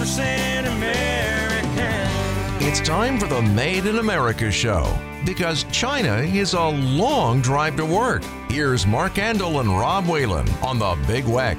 [0.00, 2.66] 100% American.
[2.66, 7.84] It's time for the Made in America show because China is a long drive to
[7.84, 8.22] work.
[8.48, 11.58] Here's Mark Andol and Rob Whalen on the Big Weck.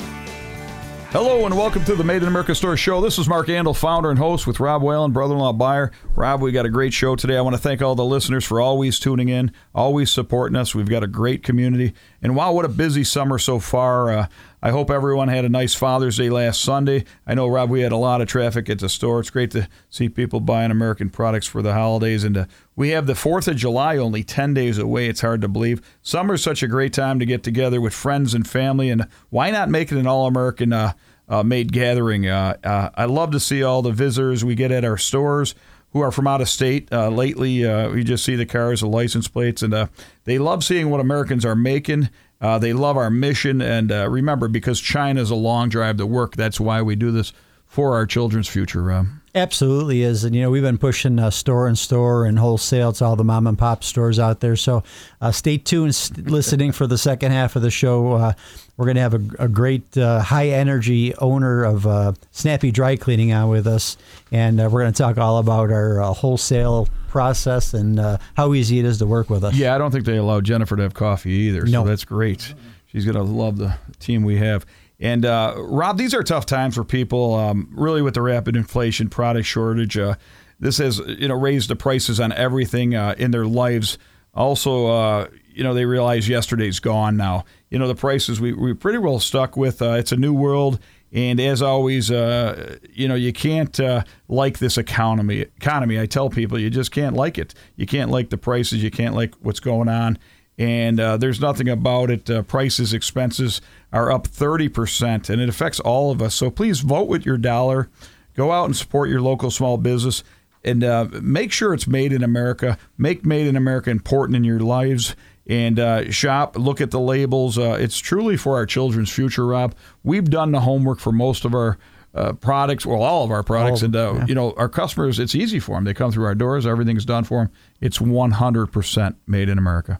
[1.11, 3.01] Hello and welcome to the Made in America Store Show.
[3.01, 5.91] This is Mark Andol, founder and host with Rob Whalen, brother-in-law buyer.
[6.15, 7.35] Rob, we got a great show today.
[7.35, 10.73] I want to thank all the listeners for always tuning in, always supporting us.
[10.73, 14.09] We've got a great community, and wow, what a busy summer so far.
[14.09, 14.27] Uh,
[14.63, 17.03] I hope everyone had a nice Father's Day last Sunday.
[17.27, 19.19] I know, Rob, we had a lot of traffic at the store.
[19.19, 22.45] It's great to see people buying American products for the holidays, and uh,
[22.81, 25.07] we have the Fourth of July only ten days away.
[25.07, 25.83] It's hard to believe.
[26.01, 29.69] Summer's such a great time to get together with friends and family, and why not
[29.69, 30.73] make it an all-American?
[30.73, 30.93] Uh,
[31.29, 32.27] uh, made gathering.
[32.27, 35.53] Uh, uh, I love to see all the visitors we get at our stores
[35.91, 36.91] who are from out of state.
[36.91, 39.89] Uh, lately, uh, we just see the cars, the license plates, and
[40.23, 42.09] they love seeing what Americans are making.
[42.39, 43.61] they love our mission.
[43.61, 47.31] And remember, because China is a long drive to work, that's why we do this
[47.67, 49.05] for our children's future.
[49.33, 53.05] Absolutely is, and you know we've been pushing uh, store and store and wholesale to
[53.05, 54.57] all the mom and pop stores out there.
[54.57, 54.83] So
[55.21, 55.95] uh, stay tuned,
[56.29, 58.11] listening for the second half of the show.
[58.13, 58.33] Uh,
[58.75, 62.97] we're going to have a, a great uh, high energy owner of uh, Snappy Dry
[62.97, 63.95] Cleaning on with us,
[64.33, 68.01] and uh, we're going to talk all about our wholesale process and
[68.35, 69.55] how easy it is to work with us.
[69.55, 71.83] Yeah, I don't think they allow Jennifer to have coffee either, so no.
[71.85, 72.53] that's great.
[72.87, 74.65] She's going to love the team we have.
[75.01, 79.09] And uh, Rob, these are tough times for people, um, really, with the rapid inflation,
[79.09, 79.97] product shortage.
[79.97, 80.15] Uh,
[80.59, 83.97] this has you know raised the prices on everything uh, in their lives.
[84.35, 87.45] Also, uh, you know they realize yesterday's gone now.
[87.71, 89.81] You know the prices we we pretty well stuck with.
[89.81, 90.77] Uh, it's a new world,
[91.11, 93.79] and as always, uh, you know you can't
[94.27, 95.39] like this economy.
[95.39, 97.55] Economy, I tell people, you just can't like it.
[97.75, 98.83] You can't like the prices.
[98.83, 100.19] You can't like what's going on
[100.57, 102.29] and uh, there's nothing about it.
[102.29, 106.35] Uh, prices, expenses are up 30%, and it affects all of us.
[106.35, 107.89] So please vote with your dollar.
[108.35, 110.23] Go out and support your local small business
[110.63, 112.77] and uh, make sure it's made in America.
[112.97, 115.15] Make made in America important in your lives.
[115.47, 117.57] And uh, shop, look at the labels.
[117.57, 119.75] Uh, it's truly for our children's future, Rob.
[120.03, 121.77] We've done the homework for most of our
[122.13, 124.25] uh, products, well, all of our products, all, and uh, yeah.
[124.27, 125.17] you know, our customers.
[125.17, 125.83] It's easy for them.
[125.83, 126.67] They come through our doors.
[126.67, 127.51] Everything's done for them.
[127.79, 129.99] It's 100% made in America.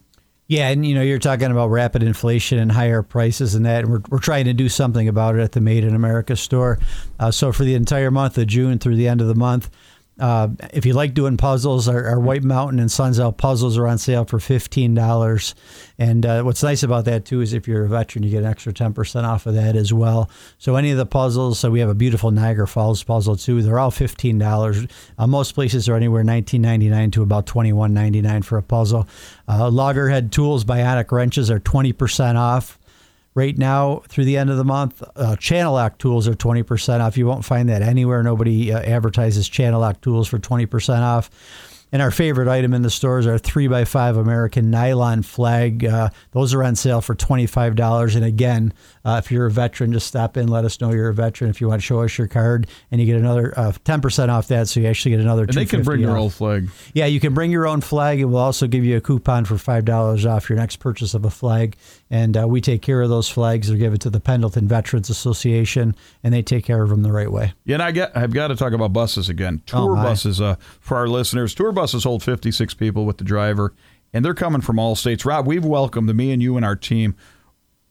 [0.52, 3.94] Yeah, and you know, you're talking about rapid inflation and higher prices and that, and
[3.94, 6.78] we're, we're trying to do something about it at the Made in America store.
[7.18, 9.70] Uh, so for the entire month of June through the end of the month,
[10.22, 13.98] uh, if you like doing puzzles, our, our, White Mountain and Sunzel puzzles are on
[13.98, 15.56] sale for fifteen dollars.
[15.98, 18.50] And uh, what's nice about that too is if you're a veteran, you get an
[18.50, 20.30] extra ten percent off of that as well.
[20.60, 23.64] So any of the puzzles, so we have a beautiful Niagara Falls puzzle too.
[23.64, 24.86] They're all fifteen dollars.
[25.18, 28.60] Uh, most places are anywhere nineteen ninety nine to about twenty one ninety nine for
[28.60, 29.08] a puzzle.
[29.48, 32.78] Uh, Loggerhead tools, bionic wrenches are twenty percent off
[33.34, 35.02] right now through the end of the month.
[35.16, 37.18] Uh, Channellock tools are 20% off.
[37.18, 38.24] You won't find that anywhere.
[38.24, 41.30] Nobody uh, advertises Channellock tools for 20% off.
[41.94, 45.84] And our favorite item in the stores are three by five American nylon flag.
[45.84, 48.16] Uh, those are on sale for twenty five dollars.
[48.16, 48.72] And again,
[49.04, 51.50] uh, if you're a veteran, just stop in, let us know you're a veteran.
[51.50, 54.32] If you want to show us your card, and you get another uh, ten percent
[54.32, 55.44] off that, so you actually get another.
[55.44, 56.70] And they can bring your own flag.
[56.94, 59.58] Yeah, you can bring your own flag, and we'll also give you a coupon for
[59.58, 61.76] five dollars off your next purchase of a flag.
[62.10, 63.68] And uh, we take care of those flags.
[63.68, 67.32] They're given to the Pendleton Veterans Association, and they take care of them the right
[67.32, 67.52] way.
[67.66, 69.62] Yeah, and I get I've got to talk about buses again.
[69.74, 71.54] Oh, tour oh buses uh, for our listeners.
[71.54, 73.74] Tour buses hold 56 people with the driver,
[74.14, 75.26] and they're coming from all states.
[75.26, 77.16] Rob, we've welcomed me and you and our team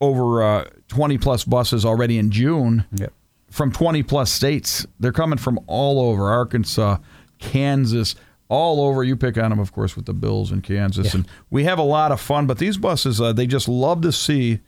[0.01, 3.12] over uh, 20 plus buses already in June yep.
[3.50, 4.87] from 20 plus states.
[4.99, 6.99] They're coming from all over Arkansas,
[7.39, 8.15] Kansas,
[8.49, 9.05] all over.
[9.05, 11.21] You pick on them, of course, with the Bills in Kansas, yeah.
[11.21, 12.47] and we have a lot of fun.
[12.47, 14.61] But these buses, uh, they just love to see.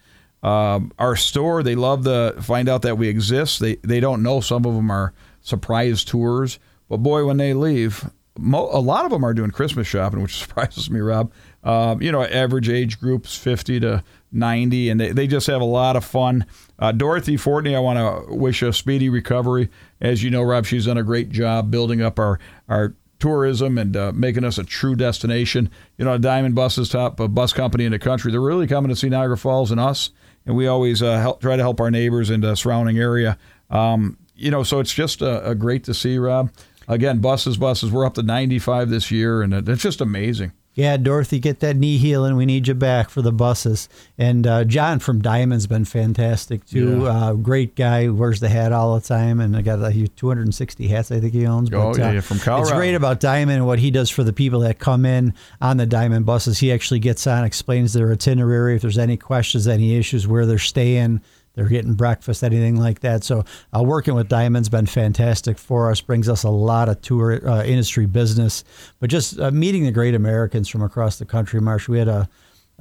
[0.43, 3.61] Uh, our store, they love to find out that we exist.
[3.61, 8.11] They they don't know some of them are surprise tours, but boy, when they leave,
[8.38, 11.32] mo- a lot of them are doing Christmas shopping, which surprises me, Rob.
[11.62, 15.66] Uh, you know, average age groups 50 to 90, and they, they just have a
[15.66, 16.44] lot of fun.
[16.78, 19.70] Uh, Dorothy Fortney, I want to wish a speedy recovery.
[20.00, 23.96] As you know, Rob, she's done a great job building up our, our tourism and
[23.96, 25.70] uh, making us a true destination.
[25.96, 28.32] You know, Diamond Bus is top uh, bus company in the country.
[28.32, 30.11] They're really coming to see Niagara Falls and us,
[30.44, 33.38] and we always uh, help, try to help our neighbors the surrounding area.
[33.70, 36.50] Um, you know, so it's just a great to see, Rob.
[36.93, 37.91] Again, buses, buses.
[37.91, 40.53] We're up to 95 this year, and it's just amazing.
[40.75, 42.35] Yeah, Dorothy, get that knee healing.
[42.37, 43.91] We need you back for the buses.
[44.17, 47.03] And uh, John from Diamond's been fantastic too.
[47.03, 47.09] Yeah.
[47.09, 51.12] Uh, great guy, wears the hat all the time, and I got uh, 260 hats
[51.12, 51.69] I think he owns.
[51.73, 52.69] Oh, but, oh yeah, uh, from Colorado.
[52.69, 55.77] It's great about Diamond and what he does for the people that come in on
[55.77, 56.59] the Diamond buses.
[56.59, 60.59] He actually gets on, explains their itinerary, if there's any questions, any issues, where they're
[60.59, 61.21] staying
[61.54, 63.25] they're getting breakfast, anything like that.
[63.25, 63.44] So
[63.76, 67.64] uh, working with Diamond's been fantastic for us, brings us a lot of tour uh,
[67.64, 68.64] industry business,
[69.00, 71.88] but just uh, meeting the great Americans from across the country, Marsh.
[71.88, 72.28] We had a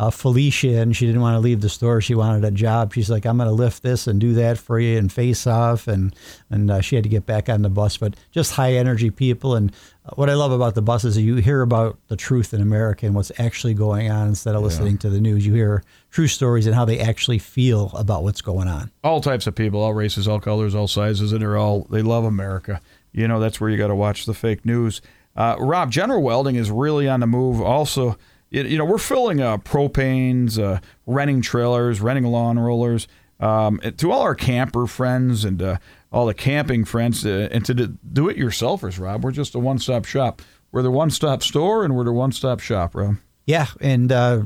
[0.02, 2.02] uh, Felicia, and she didn't want to leave the store.
[2.02, 2.92] She wanted a job.
[2.92, 5.88] She's like, I'm going to lift this and do that for you and face off.
[5.88, 6.16] And,
[6.50, 7.98] and uh, she had to get back on the bus.
[7.98, 9.56] But just high energy people.
[9.56, 9.72] And
[10.08, 13.06] uh, what I love about the bus is you hear about the truth in America
[13.06, 15.46] and what's actually going on instead of listening to the news.
[15.46, 18.90] You hear true stories and how they actually feel about what's going on.
[19.04, 22.24] All types of people, all races, all colors, all sizes, and they're all, they love
[22.24, 22.82] America.
[23.12, 25.00] You know, that's where you got to watch the fake news.
[25.36, 27.62] Uh, Rob, General Welding is really on the move.
[27.62, 28.18] Also,
[28.52, 33.08] you know, we're filling uh, propanes, uh, renting trailers, renting lawn rollers.
[33.40, 35.78] Um, to all our camper friends and uh,
[36.12, 40.44] all the camping friends, uh, and to do-it-yourselfers, Rob, we're just a one-stop shop.
[40.72, 43.16] We're the one-stop store, and we're the one-stop shop, Rob.
[43.46, 43.66] Yeah.
[43.80, 44.44] And uh,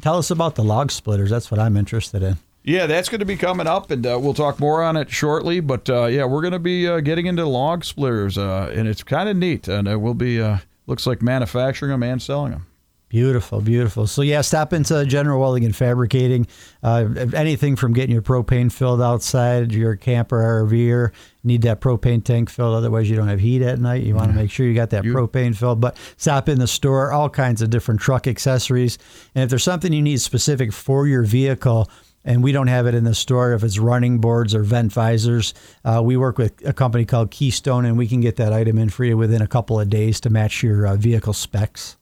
[0.00, 1.28] tell us about the log splitters.
[1.28, 2.38] That's what I'm interested in.
[2.64, 5.60] Yeah, that's going to be coming up, and uh, we'll talk more on it shortly.
[5.60, 9.02] But uh, yeah, we're going to be uh, getting into log splitters, uh, and it's
[9.02, 9.68] kind of neat.
[9.68, 12.66] And uh, we'll be uh, looks like manufacturing them and selling them.
[13.08, 14.06] Beautiful, beautiful.
[14.06, 16.46] So yeah, stop into General Welding and Fabricating.
[16.82, 21.12] Uh, anything from getting your propane filled outside, your camper RVer,
[21.42, 22.74] need that propane tank filled.
[22.74, 24.02] Otherwise, you don't have heat at night.
[24.02, 25.80] You want to make sure you got that propane filled.
[25.80, 28.98] But stop in the store, all kinds of different truck accessories.
[29.34, 31.88] And if there's something you need specific for your vehicle,
[32.26, 35.54] and we don't have it in the store if it's running boards or vent visors.
[35.82, 38.90] Uh, we work with a company called Keystone, and we can get that item in
[38.90, 41.97] for you within a couple of days to match your uh, vehicle specs.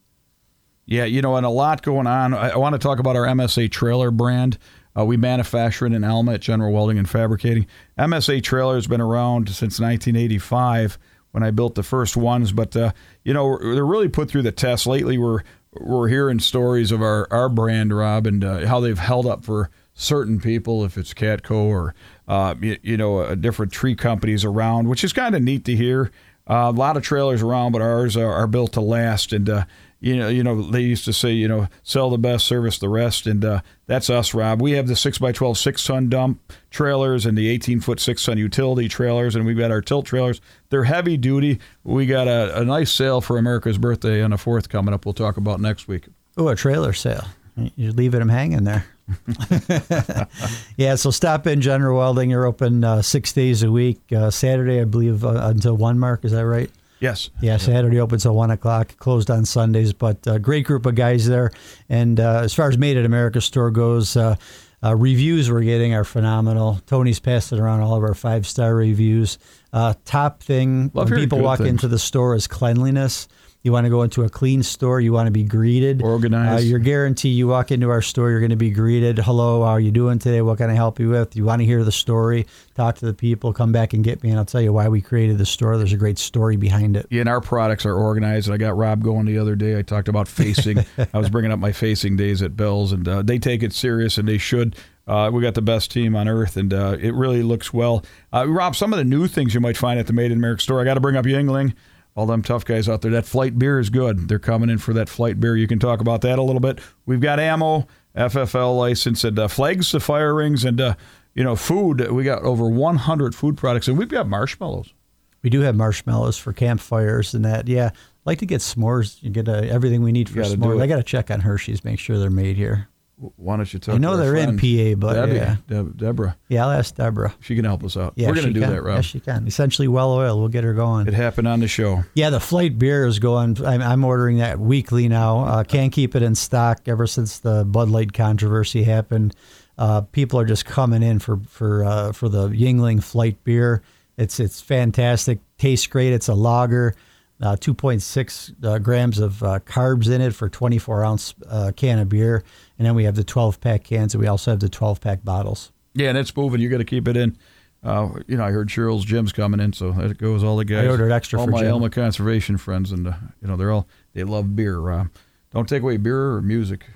[0.86, 2.32] Yeah, you know, and a lot going on.
[2.32, 4.56] I, I want to talk about our MSA trailer brand.
[4.96, 7.66] Uh, we manufacture it in Elma at General Welding and Fabricating.
[7.98, 10.98] MSA trailer has been around since 1985
[11.32, 12.92] when I built the first ones, but uh,
[13.24, 14.86] you know they're really put through the test.
[14.86, 15.42] Lately, we're
[15.72, 19.68] we're hearing stories of our, our brand, Rob, and uh, how they've held up for
[19.92, 21.94] certain people, if it's Catco or
[22.28, 25.76] uh, you, you know uh, different tree companies around, which is kind of neat to
[25.76, 26.10] hear.
[26.48, 29.64] Uh, a lot of trailers around, but ours are, are built to last, and uh,
[30.06, 32.88] you know, you know, they used to say, you know, sell the best, service the
[32.88, 34.62] rest, and uh, that's us, Rob.
[34.62, 38.24] We have the six x twelve six ton dump trailers and the eighteen foot six
[38.24, 40.40] ton utility trailers, and we've got our tilt trailers.
[40.70, 41.58] They're heavy duty.
[41.82, 45.04] We got a, a nice sale for America's birthday on the fourth coming up.
[45.04, 46.06] We'll talk about next week.
[46.36, 47.26] Oh, a trailer sale.
[47.74, 48.86] You're leaving them hanging there.
[50.76, 52.30] yeah, so stop in General Welding.
[52.30, 54.00] You're open uh, six days a week.
[54.12, 55.98] Uh, Saturday, I believe, uh, until one.
[55.98, 56.70] Mark, is that right?
[57.00, 57.30] Yes.
[57.40, 59.92] Yeah, Saturday opens at one o'clock, closed on Sundays.
[59.92, 61.50] But uh, great group of guys there.
[61.88, 64.36] And uh, as far as Made in America store goes, uh,
[64.82, 66.80] uh, reviews we're getting are phenomenal.
[66.86, 69.38] Tony's passed it around all of our five star reviews.
[69.72, 71.70] Uh, top thing Love when people walk things.
[71.70, 73.28] into the store is cleanliness.
[73.66, 75.00] You want to go into a clean store.
[75.00, 76.62] You want to be greeted, Organized.
[76.62, 77.36] Uh, you're guaranteed.
[77.36, 79.18] You walk into our store, you're going to be greeted.
[79.18, 80.40] Hello, how are you doing today?
[80.40, 81.34] What can I help you with?
[81.34, 82.46] You want to hear the story,
[82.76, 85.00] talk to the people, come back and get me, and I'll tell you why we
[85.00, 85.78] created the store.
[85.78, 87.06] There's a great story behind it.
[87.10, 88.48] Yeah, and our products are organized.
[88.52, 89.76] I got Rob going the other day.
[89.76, 90.86] I talked about facing.
[91.12, 94.16] I was bringing up my facing days at Bell's, and uh, they take it serious,
[94.16, 94.76] and they should.
[95.08, 98.04] Uh, we got the best team on earth, and uh, it really looks well.
[98.32, 100.62] Uh, Rob, some of the new things you might find at the Made in America
[100.62, 100.80] store.
[100.80, 101.74] I got to bring up Yuengling.
[102.16, 103.10] All them tough guys out there.
[103.10, 104.28] That flight beer is good.
[104.28, 105.54] They're coming in for that flight beer.
[105.54, 106.80] You can talk about that a little bit.
[107.04, 107.86] We've got ammo,
[108.16, 110.94] FFL license, and uh, flags to fire rings, and uh,
[111.34, 112.10] you know food.
[112.10, 114.94] We got over 100 food products, and we've got marshmallows.
[115.42, 117.68] We do have marshmallows for campfires and that.
[117.68, 117.90] Yeah,
[118.24, 119.22] like to get s'mores.
[119.22, 120.82] You get uh, everything we need for s'mores.
[120.82, 122.88] I got to check on Hershey's, make sure they're made here.
[123.18, 123.94] Why don't you talk?
[123.94, 125.56] I know they're in PA, but Debbie, yeah.
[125.66, 126.36] Deb- Deborah.
[126.48, 127.34] Yeah, I'll ask Deborah.
[127.40, 128.12] She can help us out.
[128.14, 128.70] Yeah, We're going to do can.
[128.70, 128.96] that, Rob.
[128.96, 129.46] Yes, she can.
[129.46, 130.38] Essentially, well oiled.
[130.38, 131.06] We'll get her going.
[131.06, 132.04] It happened on the show.
[132.14, 133.56] Yeah, the flight beer is going.
[133.64, 135.44] I'm, I'm ordering that weekly now.
[135.44, 139.34] Uh, can't keep it in stock ever since the Bud Light controversy happened.
[139.78, 143.82] Uh, people are just coming in for for uh, for the Yuengling flight beer.
[144.18, 145.38] It's it's fantastic.
[145.56, 146.12] Tastes great.
[146.12, 146.94] It's a lager.
[147.38, 152.08] Uh, 2.6 uh, grams of uh, carbs in it for 24 ounce uh, can of
[152.08, 152.42] beer,
[152.78, 155.22] and then we have the 12 pack cans, and we also have the 12 pack
[155.22, 155.70] bottles.
[155.92, 156.62] Yeah, and it's moving.
[156.62, 157.36] You got to keep it in.
[157.82, 160.84] Uh, you know, I heard Cheryl's Jim's coming in, so there goes all the guys.
[160.84, 161.68] I ordered extra all for my Jim.
[161.68, 164.78] Elma conservation friends, and uh, you know they're all they love beer.
[164.78, 165.08] Rob,
[165.52, 166.86] don't take away beer or music.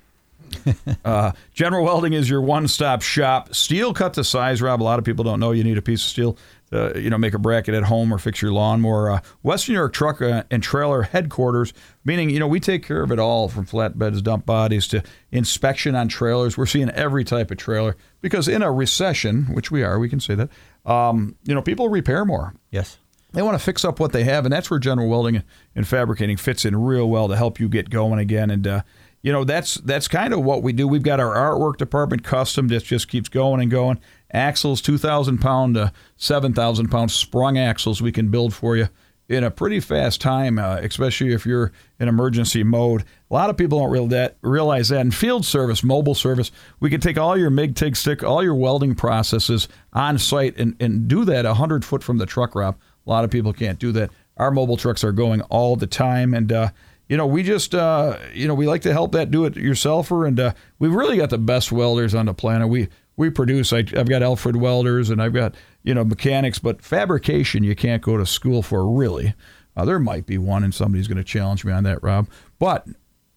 [1.04, 3.54] uh, General Welding is your one-stop shop.
[3.54, 4.82] Steel cut to size, Rob.
[4.82, 6.36] A lot of people don't know you need a piece of steel.
[6.72, 9.10] To, you know, make a bracket at home or fix your lawnmower.
[9.10, 11.72] Uh, Western New York Truck uh, and Trailer headquarters,
[12.04, 15.96] meaning you know we take care of it all from flatbeds, dump bodies to inspection
[15.96, 16.56] on trailers.
[16.56, 20.20] We're seeing every type of trailer because in a recession, which we are, we can
[20.20, 20.50] say that.
[20.86, 22.54] Um, you know, people repair more.
[22.70, 22.98] Yes.
[23.32, 25.42] They want to fix up what they have, and that's where General Welding
[25.76, 28.50] and Fabricating fits in real well to help you get going again.
[28.50, 28.82] And uh,
[29.22, 30.88] you know that's that's kind of what we do.
[30.88, 34.00] We've got our artwork department custom that just keeps going and going.
[34.32, 38.88] Axles, two thousand pound to seven thousand pound sprung axles we can build for you
[39.30, 41.70] in a pretty fast time, uh, especially if you're
[42.00, 43.04] in emergency mode.
[43.30, 45.00] A lot of people don't real that, realize that.
[45.02, 48.56] In field service, mobile service, we can take all your MIG, TIG, stick, all your
[48.56, 52.76] welding processes on site and, and do that 100 foot from the truck route.
[53.06, 54.10] A lot of people can't do that.
[54.36, 56.34] Our mobile trucks are going all the time.
[56.34, 56.70] And, uh,
[57.08, 60.26] you know, we just, uh, you know, we like to help that do it yourselfer.
[60.26, 62.68] And uh, we've really got the best welders on the planet.
[62.68, 66.82] We, we produce, I, I've got Alfred welders and I've got you know, mechanics, but
[66.82, 69.34] fabrication you can't go to school for really.
[69.76, 72.28] Uh, there might be one, and somebody's going to challenge me on that, Rob.
[72.58, 72.86] But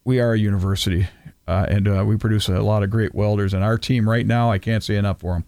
[0.03, 1.07] we are a university,
[1.47, 3.53] uh, and uh, we produce a lot of great welders.
[3.53, 5.45] And our team right now, I can't say enough for them.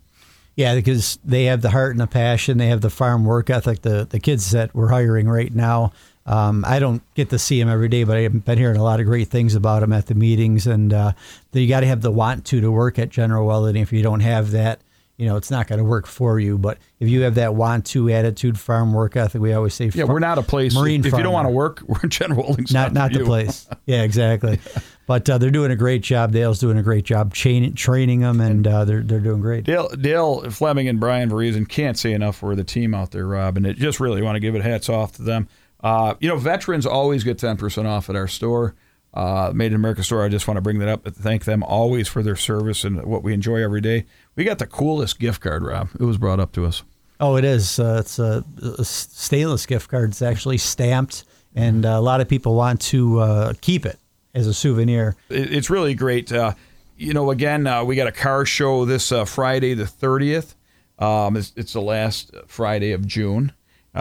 [0.56, 2.58] Yeah, because they have the heart and the passion.
[2.58, 3.82] They have the farm work ethic.
[3.82, 5.92] The the kids that we're hiring right now,
[6.26, 9.00] um, I don't get to see him every day, but I've been hearing a lot
[9.00, 10.66] of great things about him at the meetings.
[10.66, 11.12] And uh,
[11.54, 13.82] you got to have the want to to work at General Welding.
[13.82, 14.82] If you don't have that,
[15.18, 16.58] you know, it's not going to work for you.
[16.58, 20.04] But if you have that want to attitude, farm work ethic, we always say, yeah,
[20.06, 20.76] we're not a place.
[20.76, 23.68] Marine if you don't want to work, we're General Welding's not not, not the place.
[23.86, 24.60] Yeah, exactly.
[25.06, 26.32] But uh, they're doing a great job.
[26.32, 29.66] Dale's doing a great job chain, training them, and uh, they're they're doing great.
[29.66, 33.58] Dale, Dale Fleming and Brian Verizon can't say enough for the team out there, Rob,
[33.58, 35.48] and it just really want to give it hats off to them.
[35.86, 38.76] Uh, you know, veterans always get ten percent off at our store
[39.16, 40.24] uh, Made in America store.
[40.24, 41.06] I just want to bring that up.
[41.06, 44.06] And thank them always for their service and what we enjoy every day.
[44.36, 45.90] We got the coolest gift card, Rob.
[46.00, 46.84] It was brought up to us.
[47.20, 47.80] Oh, it is.
[47.80, 50.10] Uh, it's a, a, stainless gift card.
[50.10, 51.24] It's actually stamped,
[51.56, 53.98] and uh, a lot of people want to uh, keep it
[54.34, 55.16] as a souvenir.
[55.30, 56.30] It, it's really great.
[56.34, 56.56] Uh,
[56.98, 60.56] you know, again, uh, we got a car show this Friday, the 30th.
[61.00, 63.54] Um, it's, it's, the last Friday of June,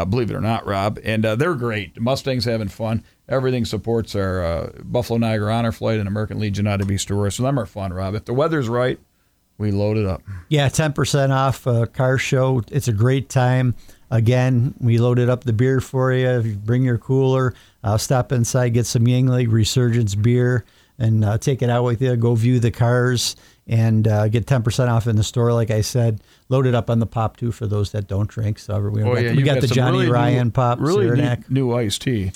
[0.03, 0.99] believe it or not, Rob.
[1.05, 2.01] And they're great.
[2.01, 6.81] Mustang's having fun everything supports our uh, Buffalo Niagara Honor Flight and American Legion out
[6.81, 7.33] of East Aurora.
[7.33, 8.15] So them are fun, Rob.
[8.15, 8.99] If the weather's right,
[9.59, 10.23] we load it up.
[10.49, 12.63] Yeah, 10% off a car show.
[12.71, 13.75] It's a great time.
[14.11, 16.41] Again, we loaded up the beer for you.
[16.41, 20.65] You bring your cooler, uh, stop inside, get some Yuengling Resurgence beer,
[20.99, 22.15] and uh, take it out with you.
[22.17, 23.35] Go view the cars
[23.67, 25.53] and uh, get 10% off in the store.
[25.53, 28.59] Like I said, load it up on the pop too for those that don't drink.
[28.59, 31.11] So we, oh, got, yeah, we got, got the Johnny really Ryan new, pop, really
[31.11, 32.33] new, new iced tea.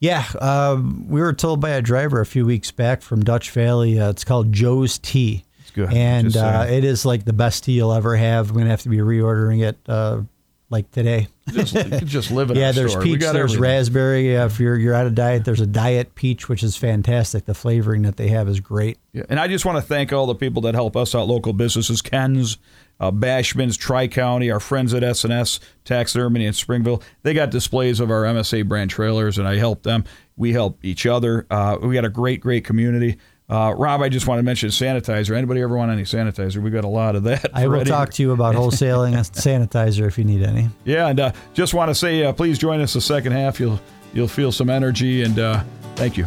[0.00, 3.98] Yeah, um, we were told by a driver a few weeks back from Dutch Valley.
[3.98, 5.44] Uh, it's called Joe's Tea.
[5.60, 8.50] It's good, and uh, it is like the best tea you'll ever have.
[8.50, 10.22] We're gonna have to be reordering it uh,
[10.70, 11.26] like today.
[11.52, 12.72] Just, just live in yeah.
[12.72, 13.02] There's store.
[13.02, 13.20] peach.
[13.20, 13.60] There's everything.
[13.60, 14.34] raspberry.
[14.34, 17.44] if you're you're out of diet, there's a diet peach, which is fantastic.
[17.44, 18.98] The flavoring that they have is great.
[19.12, 21.52] Yeah, and I just want to thank all the people that help us out, local
[21.52, 22.58] businesses, Ken's,
[23.00, 27.02] uh, Bashman's, Tri County, our friends at SNS Taxidermy in Springville.
[27.22, 30.04] They got displays of our MSA brand trailers, and I help them.
[30.36, 31.46] We help each other.
[31.50, 33.18] Uh, we got a great, great community.
[33.50, 35.34] Uh, Rob, I just want to mention sanitizer.
[35.34, 36.58] Anybody ever want any sanitizer?
[36.58, 37.50] We got a lot of that.
[37.54, 40.68] I will talk to you about wholesaling sanitizer if you need any.
[40.84, 43.58] Yeah, and uh, just want to say, uh, please join us the second half.
[43.58, 43.80] You'll
[44.12, 45.62] you'll feel some energy, and uh,
[45.94, 46.26] thank you.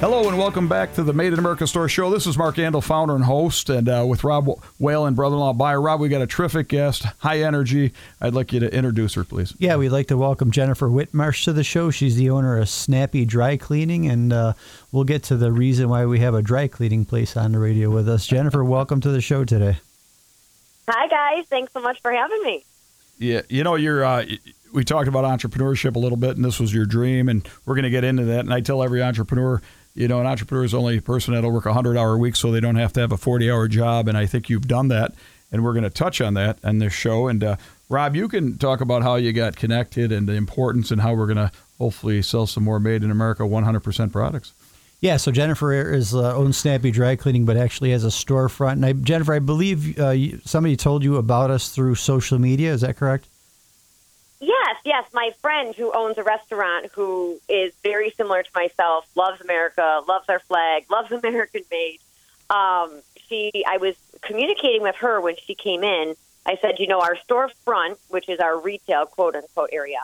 [0.00, 2.08] Hello and welcome back to the Made in America Store Show.
[2.08, 5.80] This is Mark Andol, founder and host, and uh, with Rob Whalen, and brother-in-law buyer.
[5.80, 7.92] Rob, we got a terrific guest, high energy.
[8.20, 9.54] I'd like you to introduce her, please.
[9.58, 11.90] Yeah, we'd like to welcome Jennifer Whitmarsh to the show.
[11.90, 14.52] She's the owner of Snappy Dry Cleaning, and uh,
[14.92, 17.90] we'll get to the reason why we have a dry cleaning place on the radio
[17.90, 18.24] with us.
[18.24, 19.78] Jennifer, welcome to the show today.
[20.88, 22.64] Hi guys, thanks so much for having me.
[23.18, 24.04] Yeah, you know you're.
[24.04, 24.26] Uh,
[24.72, 27.82] we talked about entrepreneurship a little bit, and this was your dream, and we're going
[27.82, 28.40] to get into that.
[28.40, 29.60] And I tell every entrepreneur
[29.98, 32.52] you know, an entrepreneur is only a person that'll work a 100 hour week so
[32.52, 34.06] they don't have to have a 40 hour job.
[34.06, 35.14] And I think you've done that.
[35.50, 37.26] And we're going to touch on that on this show.
[37.26, 37.56] And uh,
[37.88, 41.26] Rob, you can talk about how you got connected and the importance and how we're
[41.26, 44.52] going to hopefully sell some more made in America 100% products.
[45.00, 48.72] Yeah, so Jennifer is uh, owns Snappy Dry Cleaning, but actually has a storefront.
[48.72, 52.72] And I, Jennifer, I believe uh, somebody told you about us through social media.
[52.72, 53.26] Is that correct?
[54.40, 55.04] Yes, yes.
[55.12, 60.28] My friend who owns a restaurant who is very similar to myself, loves America, loves
[60.28, 61.98] our flag, loves American made.
[62.50, 66.14] Um, she, I was communicating with her when she came in.
[66.46, 70.00] I said, you know, our storefront, which is our retail quote unquote area.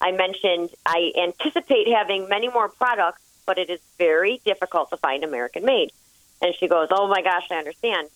[0.00, 5.24] I mentioned I anticipate having many more products, but it is very difficult to find
[5.24, 5.92] American made.
[6.40, 8.08] And she goes, oh my gosh, I understand.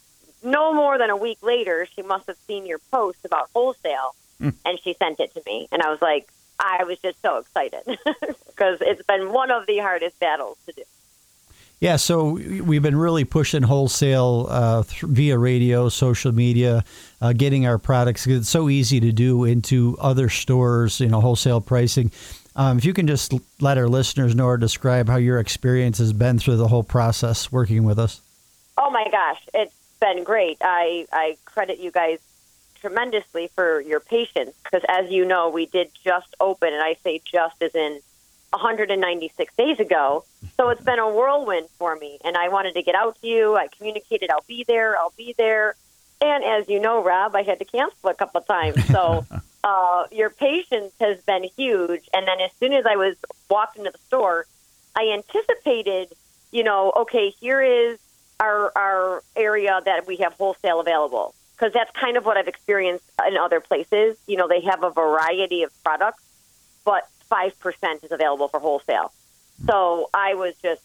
[0.45, 4.15] No more than a week later, she must have seen your post about wholesale
[4.65, 5.69] and she sent it to me.
[5.73, 7.83] And I was like, I was just so excited
[8.47, 10.83] because it's been one of the hardest battles to do.
[11.81, 16.85] Yeah, so we've been really pushing wholesale uh, th- via radio, social media,
[17.21, 18.25] uh, getting our products.
[18.25, 22.13] It's so easy to do into other stores, you know, wholesale pricing.
[22.55, 26.13] Um, if you can just let our listeners know or describe how your experience has
[26.13, 28.21] been through the whole process working with us.
[28.79, 30.59] Oh my gosh, it's been great.
[30.61, 32.21] I, I credit you guys
[32.83, 37.23] tremendously for your patience because, as you know, we did just open, and I say
[37.25, 38.01] just as in
[38.51, 40.25] 196 days ago.
[40.57, 43.57] So it's been a whirlwind for me, and I wanted to get out to you.
[43.57, 45.77] I communicated, I'll be there, I'll be there.
[46.21, 48.85] And as you know, Rob, I had to cancel a couple of times.
[48.89, 49.25] So
[49.65, 52.03] uh, your patience has been huge.
[52.13, 53.17] And then as soon as I was
[53.49, 54.47] walked into the store,
[54.95, 56.13] I anticipated,
[56.51, 57.99] you know, okay, here is
[58.41, 63.05] our our area that we have wholesale available because that's kind of what I've experienced
[63.27, 64.17] in other places.
[64.27, 66.23] You know, they have a variety of products,
[66.85, 69.13] but 5% is available for wholesale.
[69.67, 70.83] So I was just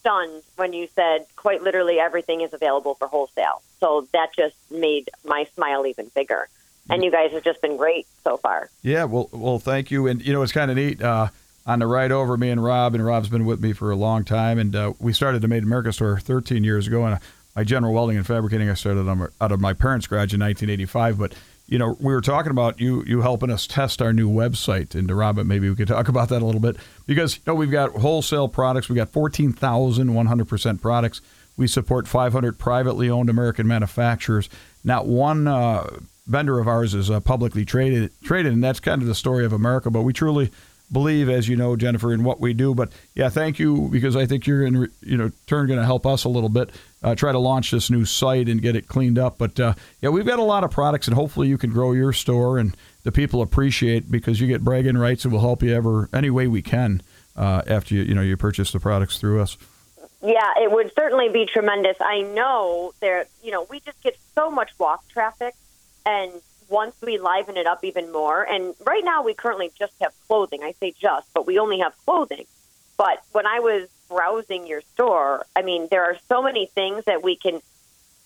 [0.00, 3.62] stunned when you said quite literally everything is available for wholesale.
[3.80, 6.48] So that just made my smile even bigger.
[6.90, 8.68] And you guys have just been great so far.
[8.82, 10.06] Yeah, well, well, thank you.
[10.06, 11.00] And you know, it's kind of neat.
[11.00, 11.28] Uh,
[11.66, 14.22] on the ride over, me and Rob, and Rob's been with me for a long
[14.22, 17.06] time, and uh, we started the Made in America store 13 years ago.
[17.06, 17.18] And
[17.56, 19.08] my general welding and fabricating, I started
[19.40, 21.18] out of my parents' garage in 1985.
[21.18, 21.34] But
[21.66, 25.10] you know, we were talking about you you helping us test our new website, and
[25.10, 27.92] Rob, maybe we could talk about that a little bit because you know we've got
[27.92, 31.20] wholesale products, we got 14,000 100% products.
[31.56, 34.48] We support 500 privately owned American manufacturers.
[34.82, 39.06] Not one uh, vendor of ours is uh, publicly traded, traded, and that's kind of
[39.06, 39.88] the story of America.
[39.88, 40.50] But we truly
[40.92, 42.74] believe, as you know, Jennifer, in what we do.
[42.74, 46.06] But yeah, thank you because I think you're in, you know, turn going to help
[46.06, 46.70] us a little bit.
[47.04, 49.36] Uh, try to launch this new site and get it cleaned up.
[49.36, 52.14] But uh, yeah, we've got a lot of products, and hopefully you can grow your
[52.14, 56.08] store and the people appreciate because you get bragging rights, and we'll help you ever
[56.12, 57.02] any way we can
[57.36, 59.56] uh, after you you know you purchase the products through us.
[60.22, 61.98] Yeah, it would certainly be tremendous.
[62.00, 65.54] I know there, you know, we just get so much walk traffic,
[66.06, 66.32] and
[66.70, 70.62] once we liven it up even more, and right now we currently just have clothing.
[70.62, 72.46] I say just, but we only have clothing.
[72.96, 77.22] But when I was browsing your store, I mean, there are so many things that
[77.22, 77.60] we can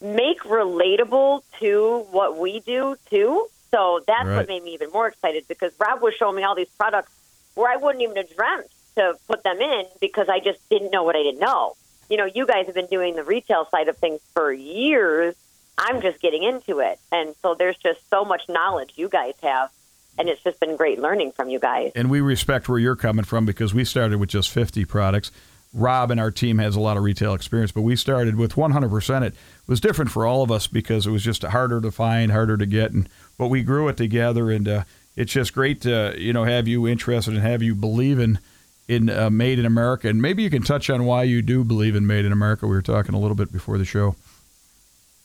[0.01, 3.47] make relatable to what we do too.
[3.71, 4.37] So that's Right.
[4.37, 7.11] what made me even more excited because Rob was showing me all these products
[7.55, 11.03] where I wouldn't even have dreamt to put them in because I just didn't know
[11.03, 11.75] what I didn't know.
[12.09, 15.35] You know, you guys have been doing the retail side of things for years.
[15.77, 16.99] I'm just getting into it.
[17.11, 19.69] And so there's just so much knowledge you guys have.
[20.17, 21.91] And it's just been great learning from you guys.
[21.95, 25.31] and we respect where you're coming from because we started with just 50 products.
[25.73, 29.21] Rob and our team has a lot of retail experience, but we started with 100%.
[29.21, 29.35] It
[29.67, 32.65] was different for all of us because it was just harder to find, harder to
[32.65, 34.49] get, and but we grew it together.
[34.49, 34.83] And uh,
[35.15, 38.39] it's just great to you know have you interested and have you believe in
[38.87, 40.09] in uh, Made in America.
[40.09, 42.65] And maybe you can touch on why you do believe in Made in America.
[42.65, 44.15] We were talking a little bit before the show.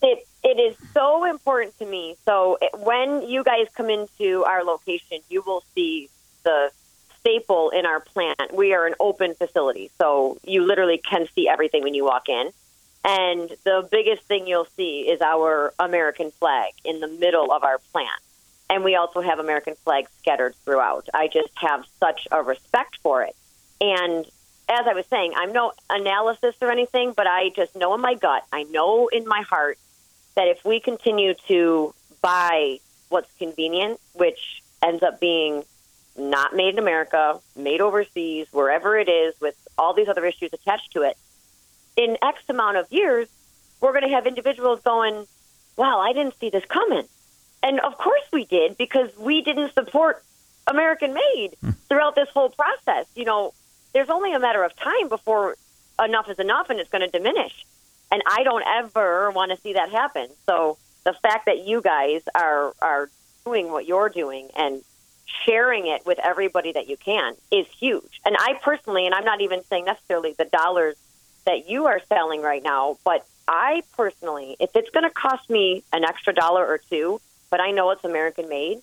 [0.03, 2.17] It it is so important to me.
[2.27, 6.11] So it, when you guys come into our location, you will see
[6.45, 6.71] the
[7.25, 8.55] staple in our plant.
[8.55, 12.51] We are an open facility, so you literally can see everything when you walk in.
[13.05, 17.79] And the biggest thing you'll see is our American flag in the middle of our
[17.93, 18.09] plant.
[18.71, 21.09] And we also have American flags scattered throughout.
[21.13, 23.37] I just have such a respect for it.
[23.81, 24.25] And
[24.69, 28.15] as I was saying, I'm no analysis or anything, but I just know in my
[28.15, 29.79] gut, I know in my heart
[30.37, 35.65] that if we continue to buy what's convenient, which ends up being
[36.17, 40.93] not made in America, made overseas, wherever it is, with all these other issues attached
[40.93, 41.17] to it,
[41.97, 43.29] in X amount of years,
[43.81, 45.27] we're going to have individuals going,
[45.77, 47.07] wow, I didn't see this coming.
[47.63, 50.23] And of course we did because we didn't support
[50.67, 51.71] American made hmm.
[51.89, 53.07] throughout this whole process.
[53.15, 53.55] You know,
[53.93, 55.57] there's only a matter of time before
[56.03, 57.65] enough is enough and it's going to diminish.
[58.11, 60.29] And I don't ever want to see that happen.
[60.47, 63.11] So the fact that you guys are are
[63.45, 64.83] doing what you're doing and
[65.45, 68.21] sharing it with everybody that you can is huge.
[68.25, 70.97] And I personally, and I'm not even saying necessarily the dollars
[71.47, 75.85] that you are selling right now, but I personally, if it's going to cost me
[75.93, 78.81] an extra dollar or two, but I know it's American made,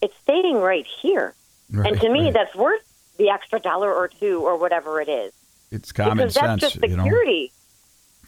[0.00, 1.34] it's staying right here.
[1.72, 2.32] and to me, right.
[2.34, 2.82] that's worth
[3.18, 5.32] the extra dollar or two or whatever it is
[5.70, 7.04] It's common because that's sense, just you know.
[7.04, 7.52] security.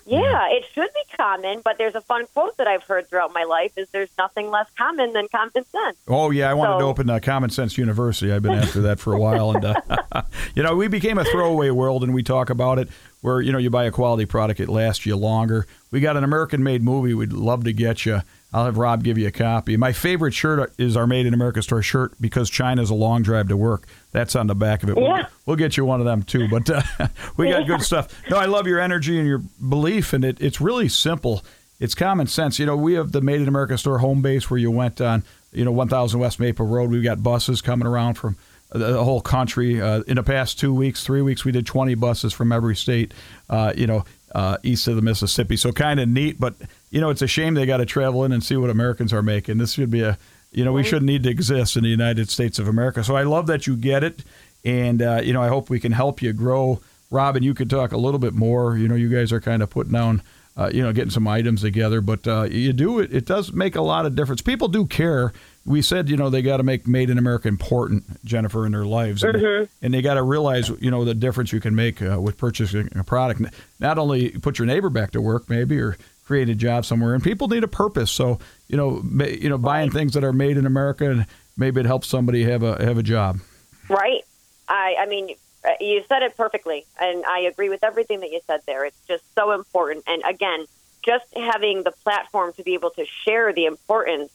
[0.07, 3.45] Yeah, it should be common, but there's a fun quote that I've heard throughout my
[3.45, 7.09] life: "Is there's nothing less common than common sense." Oh yeah, I wanted to open
[7.09, 8.33] a Common Sense University.
[8.33, 10.23] I've been after that for a while, and uh,
[10.55, 12.89] you know, we became a throwaway world, and we talk about it
[13.23, 15.67] where you know you buy a quality product, it lasts you longer.
[15.91, 17.15] We got an American-made movie.
[17.15, 18.21] We'd love to get you
[18.55, 19.77] I'll have Rob give you a copy.
[19.77, 23.49] My favorite shirt is our Made in America store shirt because China's a long drive
[23.49, 23.89] to work.
[24.13, 24.97] That's on the back of it.
[24.97, 26.47] We'll, we'll get you one of them too.
[26.49, 26.83] But uh,
[27.37, 28.09] we got good stuff.
[28.31, 31.45] No, I love your energy and your belief, and it, it's really simple.
[31.81, 32.61] It's common sense.
[32.61, 35.25] You know, we have the Made in America store home base where you went on,
[35.53, 36.91] you know, 1000 West Maple Road.
[36.91, 38.37] We've got buses coming around from
[38.71, 39.81] the the whole country.
[39.81, 43.13] Uh, in the past two weeks, three weeks, we did 20 buses from every state,
[43.51, 45.57] uh, you know, uh, east of the Mississippi.
[45.57, 46.55] So kind of neat, but,
[46.95, 49.21] you know, it's a shame they got to travel in and see what Americans are
[49.21, 49.59] making.
[49.59, 50.17] This should be a,
[50.53, 53.03] you know, we shouldn't need to exist in the United States of America.
[53.03, 54.23] So I love that you get it.
[54.65, 56.81] And, uh, you know, I hope we can help you grow.
[57.11, 58.79] Robin, you could talk a little bit more.
[58.79, 60.23] You know, you guys are kind of putting down,
[60.57, 63.13] uh, you know, getting some items together, but uh, you do it.
[63.13, 64.41] It does make a lot of difference.
[64.41, 65.33] People do care.
[65.67, 68.85] We said, you know, they got to make Made in America important, Jennifer, in their
[68.85, 69.43] lives, and,
[69.83, 72.89] and they got to realize, you know, the difference you can make uh, with purchasing
[72.95, 73.41] a product.
[73.81, 77.23] Not only put your neighbor back to work, maybe, or create a job somewhere, and
[77.23, 78.11] people need a purpose.
[78.11, 81.81] So, you know, ma- you know, buying things that are made in America, and maybe
[81.81, 83.41] it helps somebody have a have a job.
[83.89, 84.23] Right.
[84.69, 85.35] I, I mean,
[85.65, 88.85] uh, you said it perfectly, and I agree with everything that you said there.
[88.85, 90.05] It's just so important.
[90.07, 90.65] And again,
[91.05, 94.31] just having the platform to be able to share the importance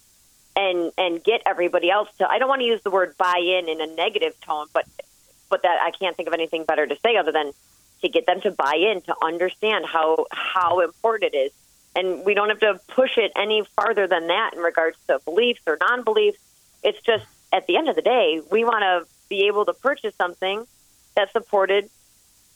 [0.55, 2.29] and and get everybody else to.
[2.29, 4.85] I don't want to use the word buy in in a negative tone, but
[5.49, 7.51] but that I can't think of anything better to say other than
[8.01, 11.51] to get them to buy in to understand how how important it is.
[11.95, 15.61] And we don't have to push it any farther than that in regards to beliefs
[15.65, 16.37] or non-beliefs.
[16.83, 20.15] It's just at the end of the day, we want to be able to purchase
[20.15, 20.65] something
[21.15, 21.89] that supported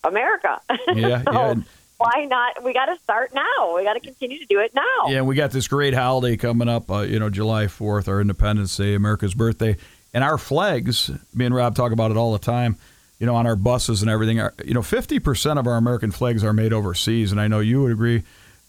[0.04, 0.62] America.
[0.96, 1.56] Yeah, so yeah,
[1.98, 2.64] why not?
[2.64, 3.76] We got to start now.
[3.76, 5.08] We got to continue to do it now.
[5.08, 6.92] Yeah, we got this great holiday coming up.
[6.92, 9.78] Uh, you know, July Fourth, our Independence Day, America's birthday,
[10.14, 11.10] and our flags.
[11.34, 12.78] Me and Rob talk about it all the time.
[13.20, 14.40] You know, on our buses and everything.
[14.40, 17.60] Our, you know, fifty percent of our American flags are made overseas, and I know
[17.60, 18.24] you would agree.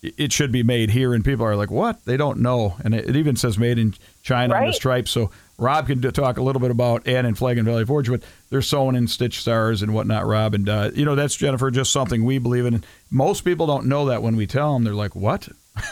[0.04, 2.94] It- It should be made here, and people are like, "What?" They don't know, and
[2.94, 4.74] it, it even says "made in China" on the Right.
[4.74, 5.08] stripe.
[5.08, 8.60] So Rob can talk a little bit about Annin Flag and Valley Forge, but they're
[8.62, 10.26] sewing in stitch stars and whatnot.
[10.26, 12.84] Rob, and uh, you know that's Jennifer, just something we believe in.
[13.10, 15.48] Most people don't know that when we tell them, they're like, "What?"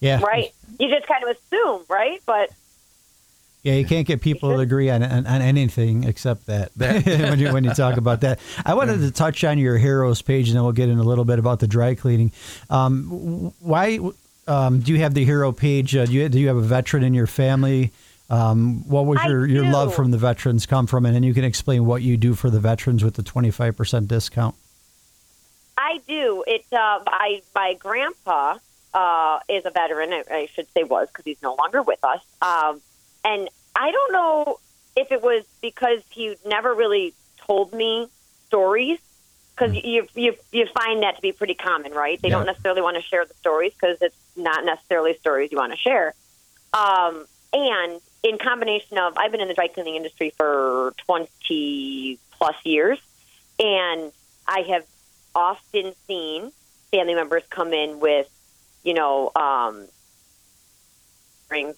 [0.00, 0.20] Yeah.
[0.22, 0.52] Right.
[0.78, 2.20] You just kind of assume, right?
[2.26, 2.50] But
[3.66, 7.52] Yeah, you can't get people to agree on, on, on anything except that, when, you,
[7.52, 8.38] when you talk about that.
[8.64, 11.24] I wanted to touch on your heroes page, and then we'll get in a little
[11.24, 12.30] bit about the dry cleaning.
[12.70, 13.98] Um, why
[14.46, 15.96] um, do you have the hero page?
[15.96, 17.90] Uh, do, you, do you have a veteran in your family?
[18.30, 21.04] Um, what was your, your love from the veterans come from?
[21.04, 24.54] And then you can explain what you do for the veterans with the 25% discount.
[25.76, 26.44] I do.
[26.46, 26.64] It.
[26.72, 28.58] Uh, I my grandpa
[28.94, 30.12] uh, is a veteran.
[30.12, 32.20] I, I should say was because he's no longer with us.
[32.40, 32.80] Um,
[33.26, 34.58] and I don't know
[34.96, 37.14] if it was because he never really
[37.46, 38.08] told me
[38.46, 38.98] stories.
[39.56, 42.20] Because you, you you find that to be pretty common, right?
[42.22, 42.36] They Yeah.
[42.36, 45.78] don't necessarily want to share the stories because it's not necessarily stories you want to
[45.78, 46.14] share.
[46.74, 52.56] Um, and in combination of, I've been in the dry cleaning industry for 20 plus
[52.64, 52.98] years,
[53.58, 54.12] and
[54.46, 54.84] I have
[55.34, 56.52] often seen
[56.90, 58.28] family members come in with,
[58.82, 59.86] you know, um,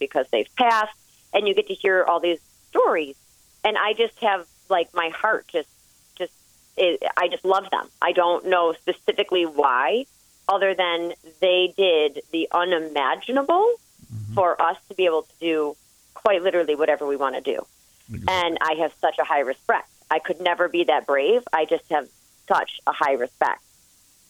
[0.01, 0.98] because they've passed,
[1.33, 3.17] and you get to hear all these stories,
[3.65, 5.69] and I just have like my heart just,
[6.17, 6.33] just,
[6.77, 7.89] it, I just love them.
[8.03, 10.07] I don't know specifically why,
[10.49, 13.75] other than they did the unimaginable
[14.35, 15.77] for us to be able to do
[16.15, 17.67] quite literally whatever we want to do.
[18.27, 19.89] And I have such a high respect.
[20.11, 21.43] I could never be that brave.
[21.53, 22.09] I just have
[22.47, 23.63] such a high respect.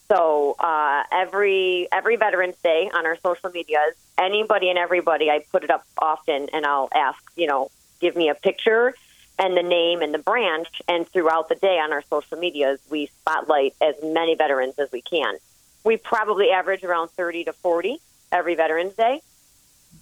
[0.09, 5.65] So uh, every every Veterans Day on our social medias, anybody and everybody, I put
[5.65, 8.95] it up often, and I'll ask, you know, give me a picture
[9.39, 10.83] and the name and the branch.
[10.89, 15.03] And throughout the day on our social medias, we spotlight as many veterans as we
[15.03, 15.37] can.
[15.85, 18.01] We probably average around thirty to forty
[18.33, 19.23] every Veterans Day.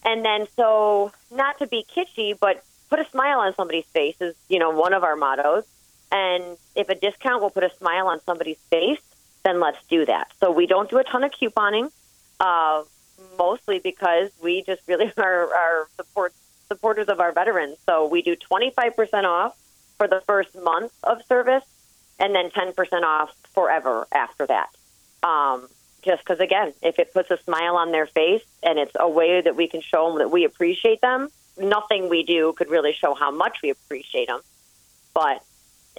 [0.04, 4.34] And then, so not to be kitschy, but put a smile on somebody's face is,
[4.48, 5.64] you know, one of our mottos.
[6.10, 9.00] And if a discount will put a smile on somebody's face,
[9.44, 10.32] then let's do that.
[10.40, 11.90] So we don't do a ton of couponing,
[12.40, 12.82] uh,
[13.38, 16.32] mostly because we just really are, are support,
[16.68, 17.76] supporters of our veterans.
[17.86, 19.56] So we do 25% off
[19.96, 21.64] for the first month of service
[22.18, 24.68] and then 10% off forever after that.
[25.22, 25.68] Um,
[26.02, 29.40] just because, again, if it puts a smile on their face and it's a way
[29.40, 33.14] that we can show them that we appreciate them, nothing we do could really show
[33.14, 34.40] how much we appreciate them.
[35.14, 35.42] But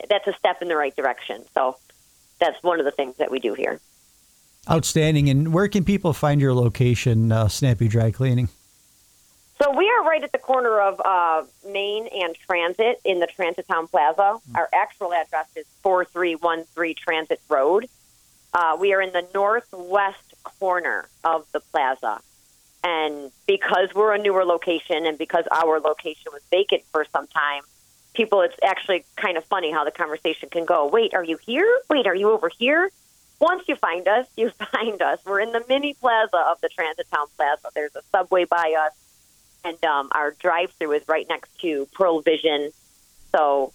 [0.10, 1.44] that's a step in the right direction.
[1.54, 1.78] So
[2.40, 3.80] that's one of the things that we do here.
[4.70, 5.30] Outstanding.
[5.30, 8.50] And where can people find your location, uh, Snappy Dry Cleaning?
[9.62, 13.68] So we are right at the corner of uh, Main and Transit in the Transit
[13.68, 14.38] Town Plaza.
[14.54, 17.88] Our actual address is 4313 Transit Road.
[18.54, 22.20] Uh, we are in the northwest corner of the plaza.
[22.84, 27.64] And because we're a newer location and because our location was vacant for some time,
[28.14, 30.88] people, it's actually kind of funny how the conversation can go.
[30.88, 31.82] Wait, are you here?
[31.90, 32.92] Wait, are you over here?
[33.40, 35.20] Once you find us, you find us.
[35.26, 37.70] We're in the mini plaza of the Transit Town Plaza.
[37.74, 38.94] There's a subway by us,
[39.64, 42.72] and um, our drive-through is right next to Pearle Vision.
[43.32, 43.74] So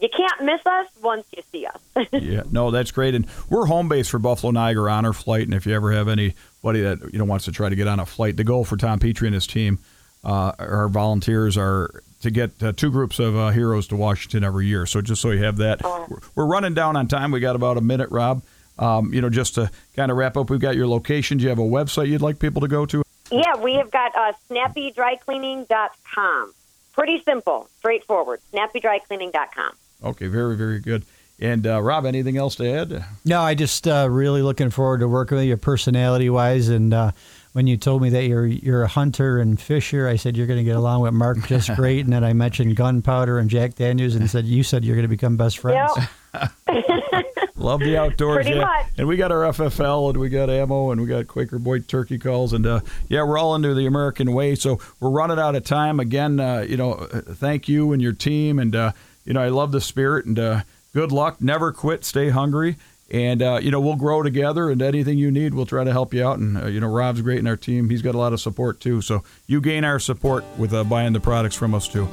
[0.00, 2.06] you can't miss us once you see us.
[2.12, 5.42] yeah, no, that's great, and we're home base for Buffalo Niagara Honor Flight.
[5.42, 8.00] And if you ever have anybody that you know wants to try to get on
[8.00, 9.78] a flight, the goal for Tom Petrie and his team,
[10.24, 14.66] uh, our volunteers are to get uh, two groups of uh, heroes to Washington every
[14.66, 14.86] year.
[14.86, 17.30] So just so you have that, we're, we're running down on time.
[17.30, 18.42] We got about a minute, Rob.
[18.78, 21.38] Um, you know, just to kind of wrap up, we've got your location.
[21.38, 23.02] Do you have a website you'd like people to go to?
[23.30, 26.54] Yeah, we have got uh, snappydrycleaning.com.
[26.92, 28.40] Pretty simple, straightforward.
[28.52, 29.72] Snappydrycleaning.com.
[30.04, 31.04] Okay, very, very good.
[31.40, 33.04] And uh, Rob, anything else to add?
[33.24, 37.12] No, I just uh, really looking forward to working with you, personality wise, and uh,
[37.52, 40.58] when you told me that you're you're a hunter and fisher, I said you're going
[40.58, 42.02] to get along with Mark just great.
[42.04, 45.08] and then I mentioned gunpowder and Jack Daniels, and said you said you're going to
[45.08, 45.92] become best friends.
[46.34, 46.50] Yep.
[47.58, 48.44] Love the outdoors.
[48.44, 48.64] Pretty yeah.
[48.64, 48.86] much.
[48.96, 52.18] And we got our FFL and we got ammo and we got Quaker Boy turkey
[52.18, 52.52] calls.
[52.52, 54.54] And uh, yeah, we're all into the American way.
[54.54, 55.98] So we're running out of time.
[55.98, 58.58] Again, uh, you know, uh, thank you and your team.
[58.58, 58.92] And, uh,
[59.24, 60.62] you know, I love the spirit and uh,
[60.94, 61.40] good luck.
[61.40, 62.04] Never quit.
[62.04, 62.76] Stay hungry.
[63.10, 66.12] And, uh, you know, we'll grow together and anything you need, we'll try to help
[66.12, 66.38] you out.
[66.38, 67.88] And, uh, you know, Rob's great in our team.
[67.88, 69.00] He's got a lot of support too.
[69.00, 72.08] So you gain our support with uh, buying the products from us too.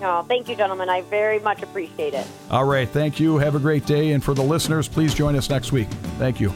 [0.00, 0.88] No, thank you, gentlemen.
[0.88, 2.26] I very much appreciate it.
[2.50, 2.88] All right.
[2.88, 3.38] Thank you.
[3.38, 4.12] Have a great day.
[4.12, 5.88] And for the listeners, please join us next week.
[6.18, 6.52] Thank you.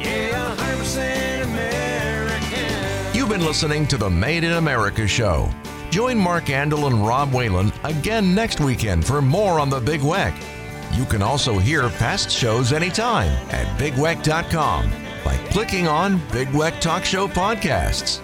[0.00, 3.14] Yeah, 100% American.
[3.14, 5.50] You've been listening to the Made in America show.
[5.90, 10.34] Join Mark Andol and Rob Whalen again next weekend for more on the Big Weck.
[10.96, 14.90] You can also hear past shows anytime at bigweck.com
[15.24, 18.20] by clicking on Big Weck Talk Show Podcasts.